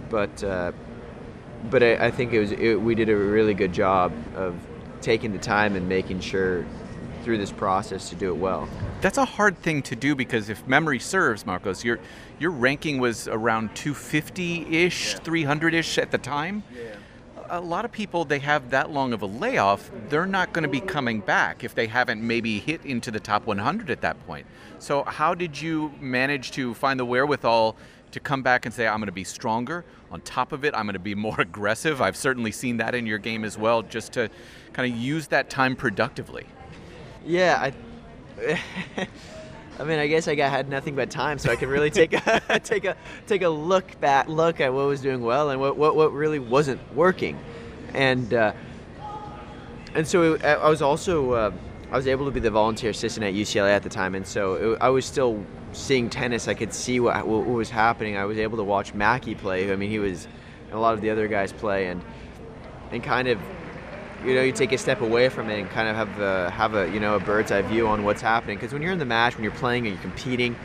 [0.10, 0.72] but uh,
[1.70, 4.56] but I, I think it was it, we did a really good job of
[5.02, 6.66] taking the time and making sure
[7.28, 8.70] through this process to do it well.
[9.02, 12.00] That's a hard thing to do because if memory serves, Marcos, your
[12.40, 16.64] your ranking was around 250-ish, 300-ish at the time.
[17.50, 20.70] A lot of people they have that long of a layoff, they're not going to
[20.70, 24.46] be coming back if they haven't maybe hit into the top 100 at that point.
[24.80, 27.76] So how did you manage to find the wherewithal
[28.12, 29.84] to come back and say I'm going to be stronger?
[30.12, 32.02] On top of it, I'm going to be more aggressive.
[32.02, 34.30] I've certainly seen that in your game as well just to
[34.72, 36.46] kind of use that time productively.
[37.28, 37.72] Yeah,
[38.40, 38.58] I.
[39.80, 42.14] I mean, I guess I got, had nothing but time, so I could really take
[42.14, 42.96] a take a
[43.28, 46.40] take a look back, look at what was doing well and what what, what really
[46.40, 47.38] wasn't working,
[47.94, 48.54] and uh,
[49.94, 51.52] and so it, I was also uh,
[51.92, 54.74] I was able to be the volunteer assistant at UCLA at the time, and so
[54.74, 56.48] it, I was still seeing tennis.
[56.48, 58.18] I could see what, what was happening.
[58.18, 59.72] I was able to watch Mackey play.
[59.72, 60.28] I mean, he was,
[60.66, 62.02] and a lot of the other guys play, and
[62.92, 63.40] and kind of
[64.26, 66.76] you know you take a step away from it and kind of have a, have
[66.76, 69.06] a you know a bird's eye view on what's happening because when you're in the
[69.06, 70.56] match when you're playing and you're competing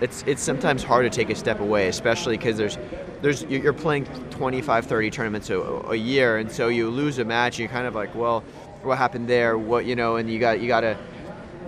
[0.00, 2.78] it's it's sometimes hard to take a step away especially because there's
[3.22, 7.54] there's you're playing 25 30 tournaments a, a year and so you lose a match
[7.54, 8.42] and you're kind of like well
[8.82, 10.96] what happened there what you know and you got you got to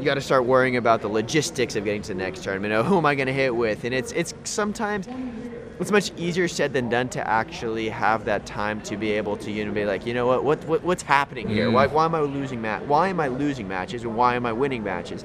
[0.01, 2.73] you got to start worrying about the logistics of getting to the next tournament.
[2.73, 3.85] Oh, who am I going to hit with?
[3.85, 5.07] And it's it's sometimes
[5.81, 9.51] it's much easier said than done to actually have that time to be able to
[9.51, 11.71] you know be like you know what what, what what's happening here?
[11.71, 11.93] Why, mm.
[11.93, 12.87] why am I losing mat?
[12.87, 15.25] Why am I losing matches and why am I winning matches?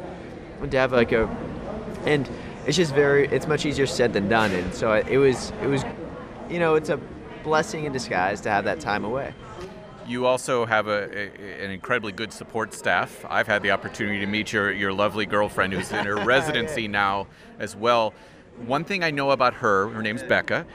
[0.62, 1.28] And to have like a
[2.06, 2.30] and
[2.66, 4.52] it's just very it's much easier said than done.
[4.52, 5.84] And so it was it was
[6.50, 7.00] you know it's a
[7.44, 9.34] blessing in disguise to have that time away.
[10.08, 13.26] You also have a, a, an incredibly good support staff.
[13.28, 17.26] I've had the opportunity to meet your, your lovely girlfriend who's in her residency now
[17.58, 18.14] as well.
[18.66, 20.66] One thing I know about her, her name's Becca,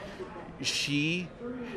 [0.61, 1.27] she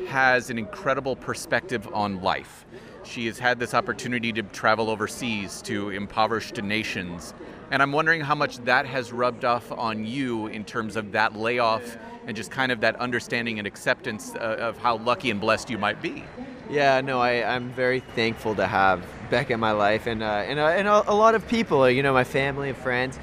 [0.07, 2.65] has an incredible perspective on life.
[3.03, 7.33] She has had this opportunity to travel overseas to impoverished nations.
[7.71, 11.35] And I'm wondering how much that has rubbed off on you in terms of that
[11.35, 15.69] layoff and just kind of that understanding and acceptance uh, of how lucky and blessed
[15.69, 16.23] you might be.
[16.69, 20.59] Yeah, no, I, I'm very thankful to have Becca in my life and, uh, and,
[20.59, 23.19] uh, and a, a lot of people, you know, my family and friends,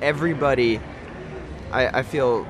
[0.00, 0.80] everybody.
[1.72, 2.46] I, I feel,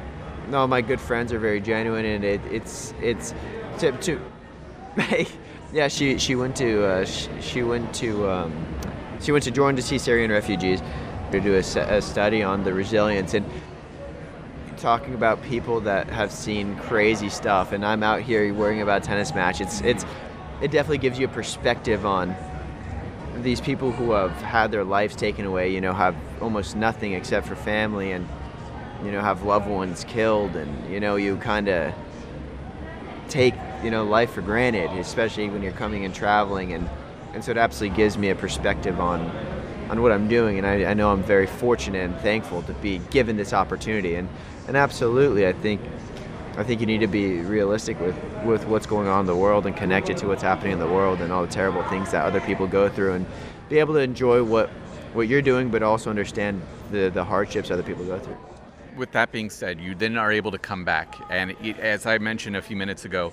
[0.48, 3.34] no, my good friends are very genuine and it, it's, it's,
[3.78, 4.20] to, to
[5.72, 8.66] yeah, she, she went to, uh, she, she went to, um,
[9.20, 10.82] she went to Jordan to see Syrian refugees
[11.30, 13.46] to do a, a study on the resilience and
[14.76, 19.06] talking about people that have seen crazy stuff and I'm out here worrying about a
[19.06, 19.60] tennis match.
[19.60, 20.04] It's it's
[20.60, 22.34] it definitely gives you a perspective on
[23.42, 27.46] these people who have had their lives taken away, you know, have almost nothing except
[27.46, 28.28] for family and
[29.04, 31.94] you know, have loved ones killed and you know, you kind of
[33.28, 36.88] take you know life for granted, especially when you're coming and traveling, and
[37.34, 39.20] and so it absolutely gives me a perspective on
[39.90, 42.98] on what I'm doing, and I, I know I'm very fortunate and thankful to be
[43.10, 44.28] given this opportunity, and
[44.68, 45.80] and absolutely, I think
[46.56, 49.64] I think you need to be realistic with, with what's going on in the world
[49.64, 52.42] and connected to what's happening in the world and all the terrible things that other
[52.42, 53.26] people go through and
[53.70, 54.68] be able to enjoy what
[55.14, 56.60] what you're doing, but also understand
[56.90, 58.36] the, the hardships other people go through.
[58.96, 62.18] With that being said, you then are able to come back, and it, as I
[62.18, 63.32] mentioned a few minutes ago,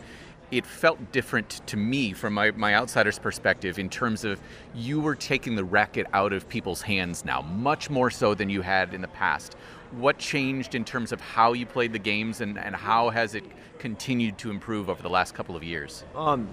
[0.51, 4.41] it felt different to me from my, my outsider's perspective in terms of
[4.73, 8.61] you were taking the racket out of people's hands now, much more so than you
[8.61, 9.55] had in the past.
[9.91, 13.43] What changed in terms of how you played the games, and, and how has it
[13.79, 16.03] continued to improve over the last couple of years?
[16.15, 16.47] Um,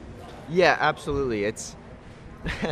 [0.49, 1.45] yeah, absolutely.
[1.45, 1.77] It's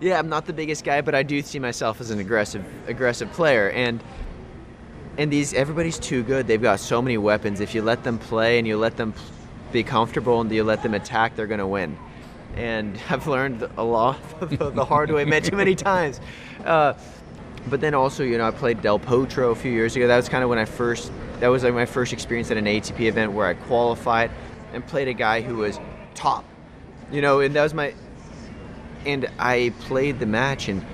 [0.00, 3.30] yeah, I'm not the biggest guy, but I do see myself as an aggressive aggressive
[3.32, 4.02] player and
[5.18, 6.46] and these everybody's too good.
[6.46, 7.60] They've got so many weapons.
[7.60, 9.12] If you let them play and you let them
[9.72, 11.98] be comfortable and you let them attack, they're going to win.
[12.56, 16.20] And I've learned a lot the hard way many too many times.
[16.64, 16.94] Uh,
[17.68, 20.06] but then also, you know, I played Del Potro a few years ago.
[20.06, 22.64] That was kind of when I first that was like my first experience at an
[22.64, 24.30] ATP event where I qualified
[24.72, 25.78] and played a guy who was
[26.14, 26.44] top.
[27.10, 27.92] You know, and that was my
[29.04, 30.84] and I played the match and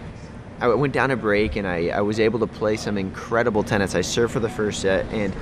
[0.61, 3.95] I went down a break and I, I was able to play some incredible tennis.
[3.95, 5.35] I served for the first set and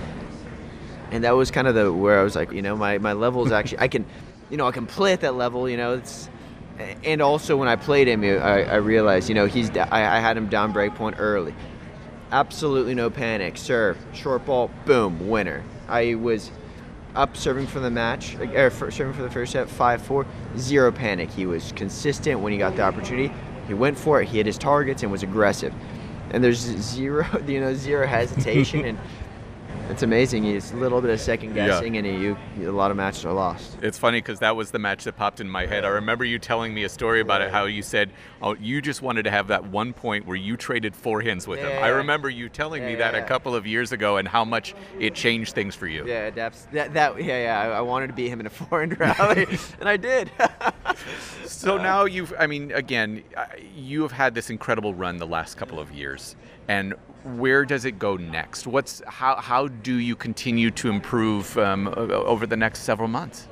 [1.10, 3.44] and that was kind of the where I was like, you know, my, my level
[3.44, 4.06] is actually I can,
[4.50, 5.68] you know, I can play at that level.
[5.68, 6.28] You know, it's
[7.04, 10.36] and also when I played him, I, I realized, you know, he's I, I had
[10.36, 11.54] him down break point early.
[12.30, 13.58] Absolutely no panic.
[13.58, 15.62] Serve, short ball, boom, winner.
[15.88, 16.50] I was
[17.14, 21.30] up serving for the match, er, or serving for the first set, 5-4, zero panic.
[21.30, 23.32] He was consistent when he got the opportunity.
[23.72, 24.28] He went for it.
[24.28, 25.72] He hit his targets and was aggressive.
[26.30, 26.58] And there's
[26.94, 28.84] zero, you know, zero hesitation.
[28.84, 28.98] and
[29.90, 30.44] it's amazing.
[30.44, 32.02] It's a little bit of second guessing, yeah.
[32.02, 32.36] and you,
[32.68, 33.78] a lot of matches are lost.
[33.82, 35.84] It's funny because that was the match that popped in my head.
[35.84, 39.02] I remember you telling me a story about it, how you said, "Oh, you just
[39.02, 41.88] wanted to have that one point where you traded four forehands with yeah, him." I
[41.88, 45.54] remember you telling me that a couple of years ago, and how much it changed
[45.54, 46.06] things for you.
[46.06, 47.60] Yeah, that's, that, that yeah, yeah.
[47.60, 49.46] I, I wanted to beat him in a forehand rally,
[49.80, 50.30] and I did.
[51.44, 53.22] so uh, now you've, I mean, again,
[53.76, 56.36] you have had this incredible run the last couple of years,
[56.68, 56.94] and
[57.24, 58.66] where does it go next?
[58.66, 63.48] What's how how do you continue to improve um, over the next several months?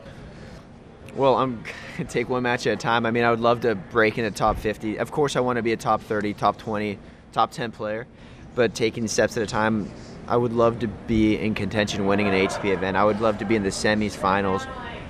[1.15, 1.63] Well, I'm
[1.97, 3.07] gonna take one match at a time.
[3.07, 4.99] I mean, I would love to break into top 50.
[4.99, 6.99] Of course, I want to be a top 30, top 20,
[7.33, 8.07] top 10 player,
[8.55, 9.91] but taking steps at a time.
[10.29, 12.97] I would love to be in contention, winning an ATP event.
[12.97, 14.65] I would love to be in the semis, finals,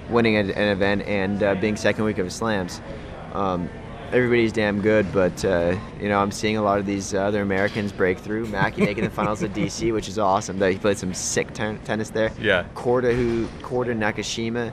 [0.09, 2.81] winning an, an event, and uh, being second week of slams.
[3.35, 3.69] Um,
[4.13, 7.93] everybody's damn good, but uh, you know I'm seeing a lot of these other Americans
[7.93, 8.47] break through.
[8.47, 10.59] Mackie making the finals at DC, which is awesome.
[10.59, 12.33] That He played some sick tennis there.
[12.41, 12.67] Yeah.
[12.75, 14.73] Korda who Korda Nakashima.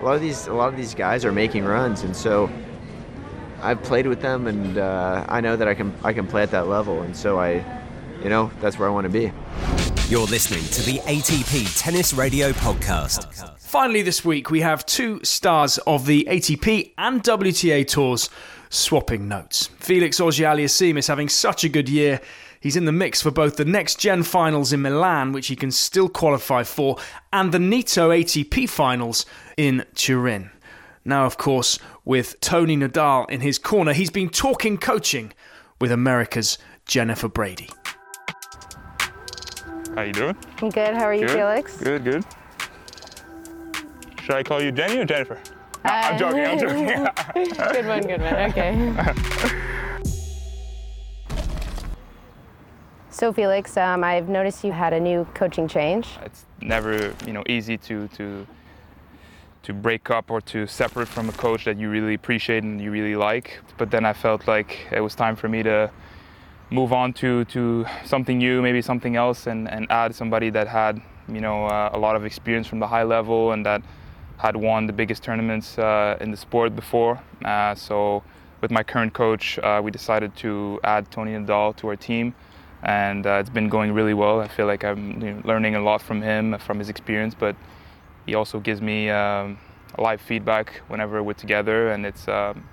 [0.00, 2.50] A lot of these a lot of these guys are making runs, and so
[3.62, 6.50] I've played with them, and uh, I know that I can I can play at
[6.52, 7.64] that level, and so I,
[8.22, 9.32] you know, that's where I want to be.
[10.08, 13.59] You're listening to the ATP Tennis Radio Podcast.
[13.70, 18.28] Finally, this week we have two stars of the ATP and WTA tours
[18.68, 19.68] swapping notes.
[19.78, 22.20] Felix Auger-Aliassime is having such a good year.
[22.58, 25.70] He's in the mix for both the next gen finals in Milan, which he can
[25.70, 26.96] still qualify for,
[27.32, 29.24] and the Nitto ATP finals
[29.56, 30.50] in Turin.
[31.04, 35.32] Now, of course, with Tony Nadal in his corner, he's been talking coaching
[35.80, 37.70] with America's Jennifer Brady.
[39.94, 40.36] How you doing?
[40.60, 40.94] I'm good.
[40.94, 41.36] How are you, good.
[41.36, 41.76] Felix?
[41.76, 42.24] Good, good.
[44.30, 45.40] Should I call you Jenny or Jennifer?
[45.84, 47.04] No, I'm joking, I'm joking.
[47.72, 48.34] good one, good one.
[48.36, 48.94] Okay.
[53.10, 56.10] so Felix, um, I've noticed you had a new coaching change.
[56.24, 58.46] It's never, you know, easy to to
[59.64, 62.92] to break up or to separate from a coach that you really appreciate and you
[62.92, 63.58] really like.
[63.78, 65.90] But then I felt like it was time for me to
[66.70, 71.02] move on to to something new, maybe something else, and and add somebody that had,
[71.26, 73.82] you know, uh, a lot of experience from the high level and that
[74.40, 77.20] had won the biggest tournaments uh, in the sport before.
[77.44, 78.22] Uh, so
[78.62, 82.34] with my current coach, uh, we decided to add Tony Nadal to our team,
[82.82, 84.40] and uh, it's been going really well.
[84.40, 87.54] I feel like I'm you know, learning a lot from him, from his experience, but
[88.24, 89.58] he also gives me um,
[89.98, 92.64] live feedback whenever we're together, and it's um,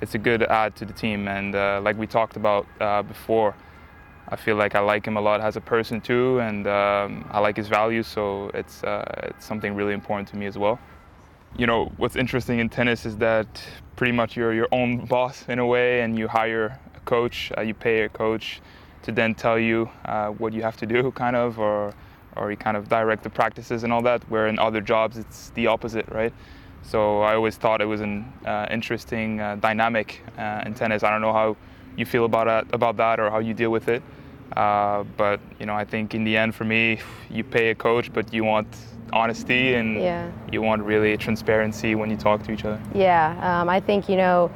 [0.00, 1.26] it's a good add to the team.
[1.26, 3.54] And uh, like we talked about uh, before.
[4.32, 7.40] I feel like I like him a lot as a person too, and um, I
[7.40, 10.78] like his values, so it's it's something really important to me as well
[11.56, 13.48] you know what's interesting in tennis is that
[13.96, 17.62] pretty much you're your own boss in a way and you hire a coach uh,
[17.62, 18.60] you pay a coach
[19.02, 21.94] to then tell you uh, what you have to do kind of or
[22.36, 25.50] or you kind of direct the practices and all that where in other jobs it's
[25.50, 26.34] the opposite right
[26.82, 31.02] So I always thought it was an uh, interesting uh, dynamic uh, in tennis.
[31.04, 31.56] I don't know how
[31.96, 34.02] you feel about that, about that or how you deal with it.
[34.56, 38.12] Uh, but you know, I think in the end, for me, you pay a coach,
[38.12, 38.68] but you want
[39.12, 40.28] honesty and Yeah.
[40.52, 42.80] you want really transparency when you talk to each other.
[42.94, 44.50] Yeah, um, I think you know.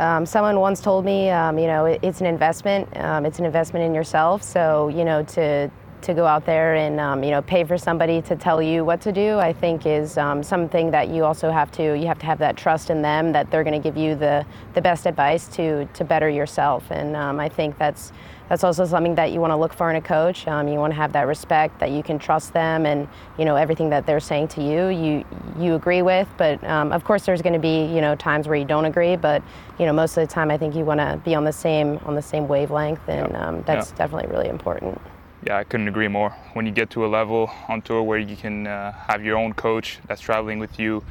[0.00, 2.86] Um, someone once told me, um, you know, it, it's an investment.
[2.96, 4.44] Um, it's an investment in yourself.
[4.44, 5.68] So you know, to
[6.02, 9.00] to go out there and um, you know pay for somebody to tell you what
[9.00, 12.26] to do, I think is um, something that you also have to you have to
[12.26, 15.48] have that trust in them that they're going to give you the the best advice
[15.56, 16.84] to to better yourself.
[16.90, 18.12] And um, I think that's
[18.48, 20.46] that's also something that you want to look for in a coach.
[20.48, 23.06] Um, you want to have that respect that you can trust them, and
[23.38, 25.24] you know everything that they're saying to you, you
[25.58, 26.28] you agree with.
[26.36, 29.16] But um, of course, there's going to be you know times where you don't agree.
[29.16, 29.42] But
[29.78, 31.98] you know most of the time, I think you want to be on the same
[32.06, 33.46] on the same wavelength, and Yeah.
[33.48, 33.98] um, that's Yeah.
[33.98, 35.00] definitely really important.
[35.46, 36.30] Yeah, I couldn't agree more.
[36.54, 39.52] When you get to a level on tour where you can uh, have your own
[39.52, 41.04] coach that's traveling with you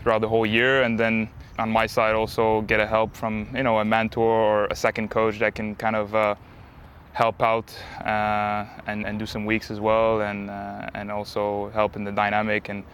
[0.00, 1.28] throughout the whole year, and then
[1.58, 5.10] on my side also get a help from you know a mentor or a second
[5.10, 6.34] coach that can kind of uh,
[7.12, 7.72] help out
[8.04, 12.12] uh, and, and do some weeks as well, and uh, and also help in the
[12.12, 12.84] dynamic and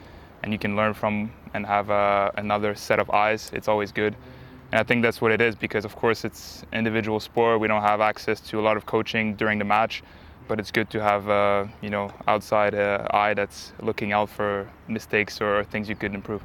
[0.42, 3.50] and you can learn from and have uh, another set of eyes.
[3.52, 4.14] It's always good.
[4.70, 7.58] And I think that's what it is because, of course, it's individual sport.
[7.58, 10.02] We don't have access to a lot of coaching during the match,
[10.46, 14.68] but it's good to have, uh, you know, outside uh, eye that's looking out for
[14.86, 16.42] mistakes or things you could improve.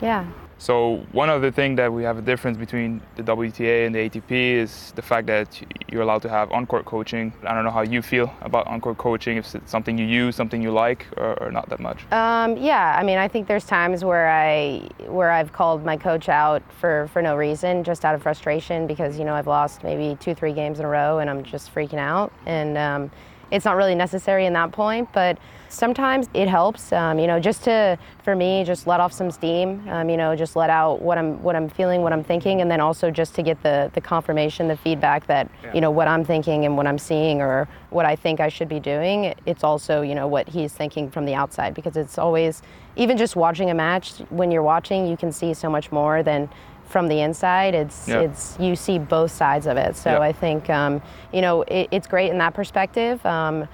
[0.00, 0.24] Yeah.
[0.64, 4.30] So one other thing that we have a difference between the WTA and the ATP
[4.30, 5.60] is the fact that
[5.92, 7.34] you're allowed to have on-court coaching.
[7.46, 9.36] I don't know how you feel about on-court coaching.
[9.36, 12.10] If it's something you use, something you like, or, or not that much.
[12.12, 16.30] Um, yeah, I mean, I think there's times where I where I've called my coach
[16.30, 20.16] out for for no reason, just out of frustration because you know I've lost maybe
[20.18, 23.10] two three games in a row and I'm just freaking out, and um,
[23.54, 25.38] it's not really necessary in that point, but
[25.68, 26.92] sometimes it helps.
[26.92, 29.88] Um, you know, just to for me, just let off some steam.
[29.88, 32.70] Um, you know, just let out what I'm what I'm feeling, what I'm thinking, and
[32.70, 36.24] then also just to get the the confirmation, the feedback that you know what I'm
[36.24, 39.34] thinking and what I'm seeing or what I think I should be doing.
[39.46, 42.60] It's also you know what he's thinking from the outside because it's always
[42.96, 46.48] even just watching a match when you're watching, you can see so much more than
[46.86, 47.74] from the inside.
[47.74, 48.20] It's Yeah.
[48.20, 49.96] it's you see both sides of it.
[49.96, 50.20] So Yeah.
[50.20, 53.24] I think um, you know it, it's great in that perspective.
[53.26, 53.66] Um,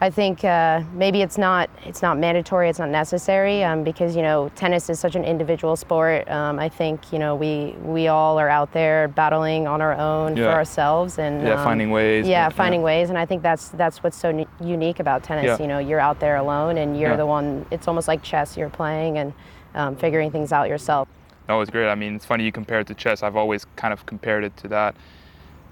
[0.00, 4.22] I think uh, maybe it's not it's not mandatory, it's not necessary um, because you
[4.22, 6.28] know tennis is such an individual sport.
[6.28, 10.36] Um, I think you know we we all are out there battling on our own
[10.36, 10.46] Yeah.
[10.46, 12.48] for ourselves and Yeah, um, finding ways, Yeah, yeah.
[12.48, 15.44] finding ways, and I think that's that's what's so n- unique about tennis.
[15.44, 15.58] Yeah.
[15.60, 17.16] You know, you're out there alone, and you're Yeah.
[17.16, 17.64] the one.
[17.70, 18.56] It's almost like chess.
[18.56, 19.32] You're playing and
[19.76, 21.06] um, figuring things out yourself.
[21.52, 21.86] No, it's great.
[21.86, 23.22] I mean, it's funny you compare it to chess.
[23.22, 24.96] I've always kind of compared it to that.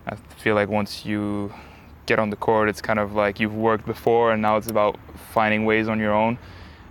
[0.07, 1.55] I feel like once you
[2.05, 4.99] get on the court, it's kind of like you've worked before, and now it's about
[5.33, 6.37] finding ways on your own.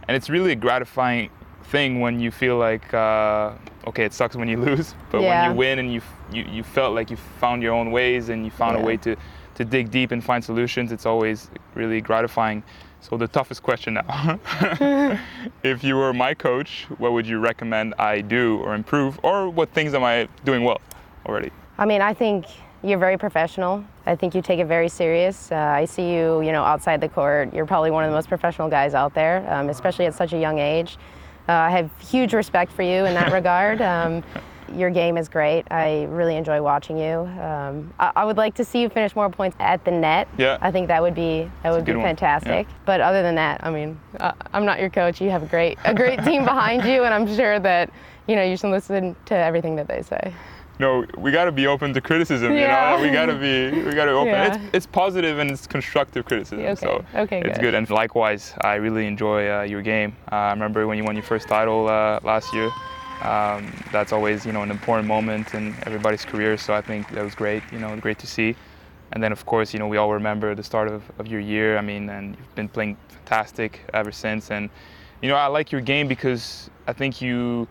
[0.08, 1.30] And it's really a gratifying
[1.66, 3.52] thing when you feel like, uh,
[3.86, 5.28] okay, it sucks when you lose, but Yeah.
[5.30, 6.02] when you win and you,
[6.34, 9.16] you you felt like you found your own ways and you found a way to
[9.54, 12.64] to dig deep and find solutions, it's always really gratifying.
[13.02, 14.40] So the toughest question now.
[15.64, 19.70] if you were my coach, what would you recommend I do or improve, or what
[19.72, 20.82] things am I doing well
[21.26, 21.52] already?
[21.78, 22.46] I mean, I think
[22.84, 23.84] you're very professional.
[24.06, 25.52] I think you take it very serious.
[25.52, 27.54] Uh, I see you, you know, outside the court.
[27.54, 30.40] You're probably one of the most professional guys out there, um, especially at such a
[30.40, 30.98] young age.
[31.48, 33.82] Uh, I have huge respect for you in that regard.
[33.82, 34.24] Um,
[34.74, 35.66] your game is great.
[35.72, 37.20] I really enjoy watching you.
[37.42, 40.28] Um, I, I would like to see you finish more points at the net.
[40.38, 40.58] Yeah.
[40.62, 42.68] I think that would be that would be fantastic.
[42.86, 45.22] But other than that, I mean, uh, I'm not your coach.
[45.22, 47.90] You have a great a great team behind you, and I'm sure that
[48.28, 50.34] you know you should listen to everything that they say.
[50.80, 52.54] No, we gotta be open to criticism.
[52.54, 52.92] Yeah.
[52.92, 54.28] You know, we gotta be, we gotta open.
[54.32, 54.56] Yeah.
[54.56, 56.60] It's, it's positive and it's constructive criticism.
[56.66, 56.76] Okay.
[56.76, 57.62] So Okay, it's good.
[57.62, 57.74] good.
[57.74, 60.16] And likewise, I really enjoy uh, your game.
[60.32, 62.72] Uh, I remember when you won your first title uh, last year.
[63.22, 66.58] Um, that's always, you know, an important moment in everybody's career.
[66.58, 67.64] So I think that was great.
[67.72, 68.56] You know, great to see.
[69.12, 71.78] And then, of course, you know, we all remember the start of, of your year.
[71.78, 74.52] I mean, and you've been playing fantastic ever since.
[74.52, 74.70] And,
[75.22, 77.68] you know, I like your game because I think you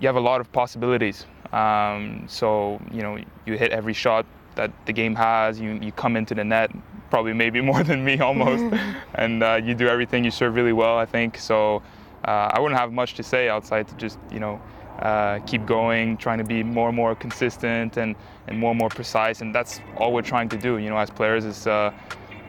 [0.00, 1.26] you have a lot of possibilities.
[1.52, 4.24] Um, so, you know, you hit every shot
[4.54, 5.60] that the game has.
[5.60, 6.70] You, you come into the net,
[7.10, 8.74] probably maybe more than me almost.
[9.14, 10.24] and uh, you do everything.
[10.24, 11.38] You serve really well, I think.
[11.38, 11.82] So
[12.24, 14.60] uh, I wouldn't have much to say outside to just, you know,
[15.00, 18.14] uh, keep going, trying to be more and more consistent and,
[18.48, 19.40] and more and more precise.
[19.40, 21.92] And that's all we're trying to do, you know, as players is uh,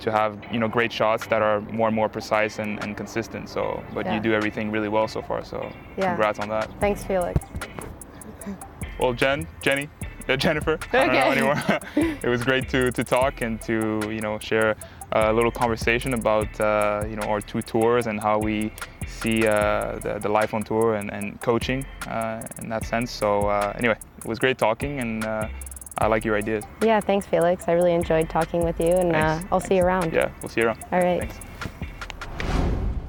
[0.02, 3.50] to have, you know, great shots that are more and more precise and, and consistent.
[3.50, 4.16] So, but Yeah.
[4.16, 5.44] you do everything really well so far.
[5.46, 6.08] So Yeah.
[6.08, 6.70] congrats on that.
[6.80, 7.40] Thanks, Felix.
[9.00, 9.90] Well, Jen, Jenny,
[10.28, 11.56] uh, Jennifer, I don't know anymore.
[11.96, 14.76] it was great to, to talk and to you know share
[15.14, 18.72] a little conversation about uh, you know our two tours and how we
[19.12, 23.12] see uh, the, the life on tour and, and coaching uh, in that sense.
[23.12, 25.48] So uh, anyway, it was great talking, and uh,
[25.98, 26.64] I like your ideas.
[26.82, 27.66] Yeah, thanks, Felix.
[27.68, 30.14] I really enjoyed talking with you, and uh, I'll see you around.
[30.14, 30.84] Yeah, we'll see you around.
[30.92, 31.20] All right.
[31.20, 31.40] Thanks.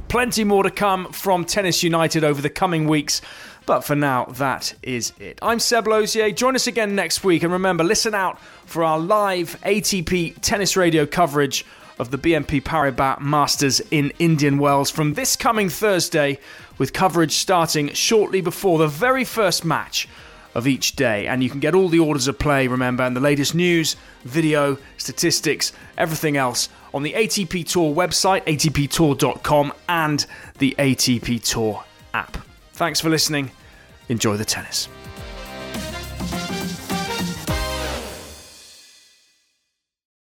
[0.09, 3.23] Plenty more to come from Tennis United over the coming weeks.
[3.65, 5.39] But for now, that is it.
[5.41, 6.31] I'm Seb Lozier.
[6.33, 7.45] Join us again next week.
[7.45, 11.65] And remember, listen out for our live ATP Tennis Radio coverage
[11.99, 16.39] of the BNP Paribas Masters in Indian Wells from this coming Thursday,
[16.79, 20.09] with coverage starting shortly before the very first match
[20.55, 21.27] of each day.
[21.27, 24.79] And you can get all the orders of play, remember, and the latest news, video,
[24.97, 30.27] statistics, everything else on the ATP Tour website, atptour.com, and
[30.59, 31.85] the ATP Tour
[32.15, 32.37] app.
[32.73, 33.51] Thanks for listening.
[34.09, 34.89] Enjoy the tennis.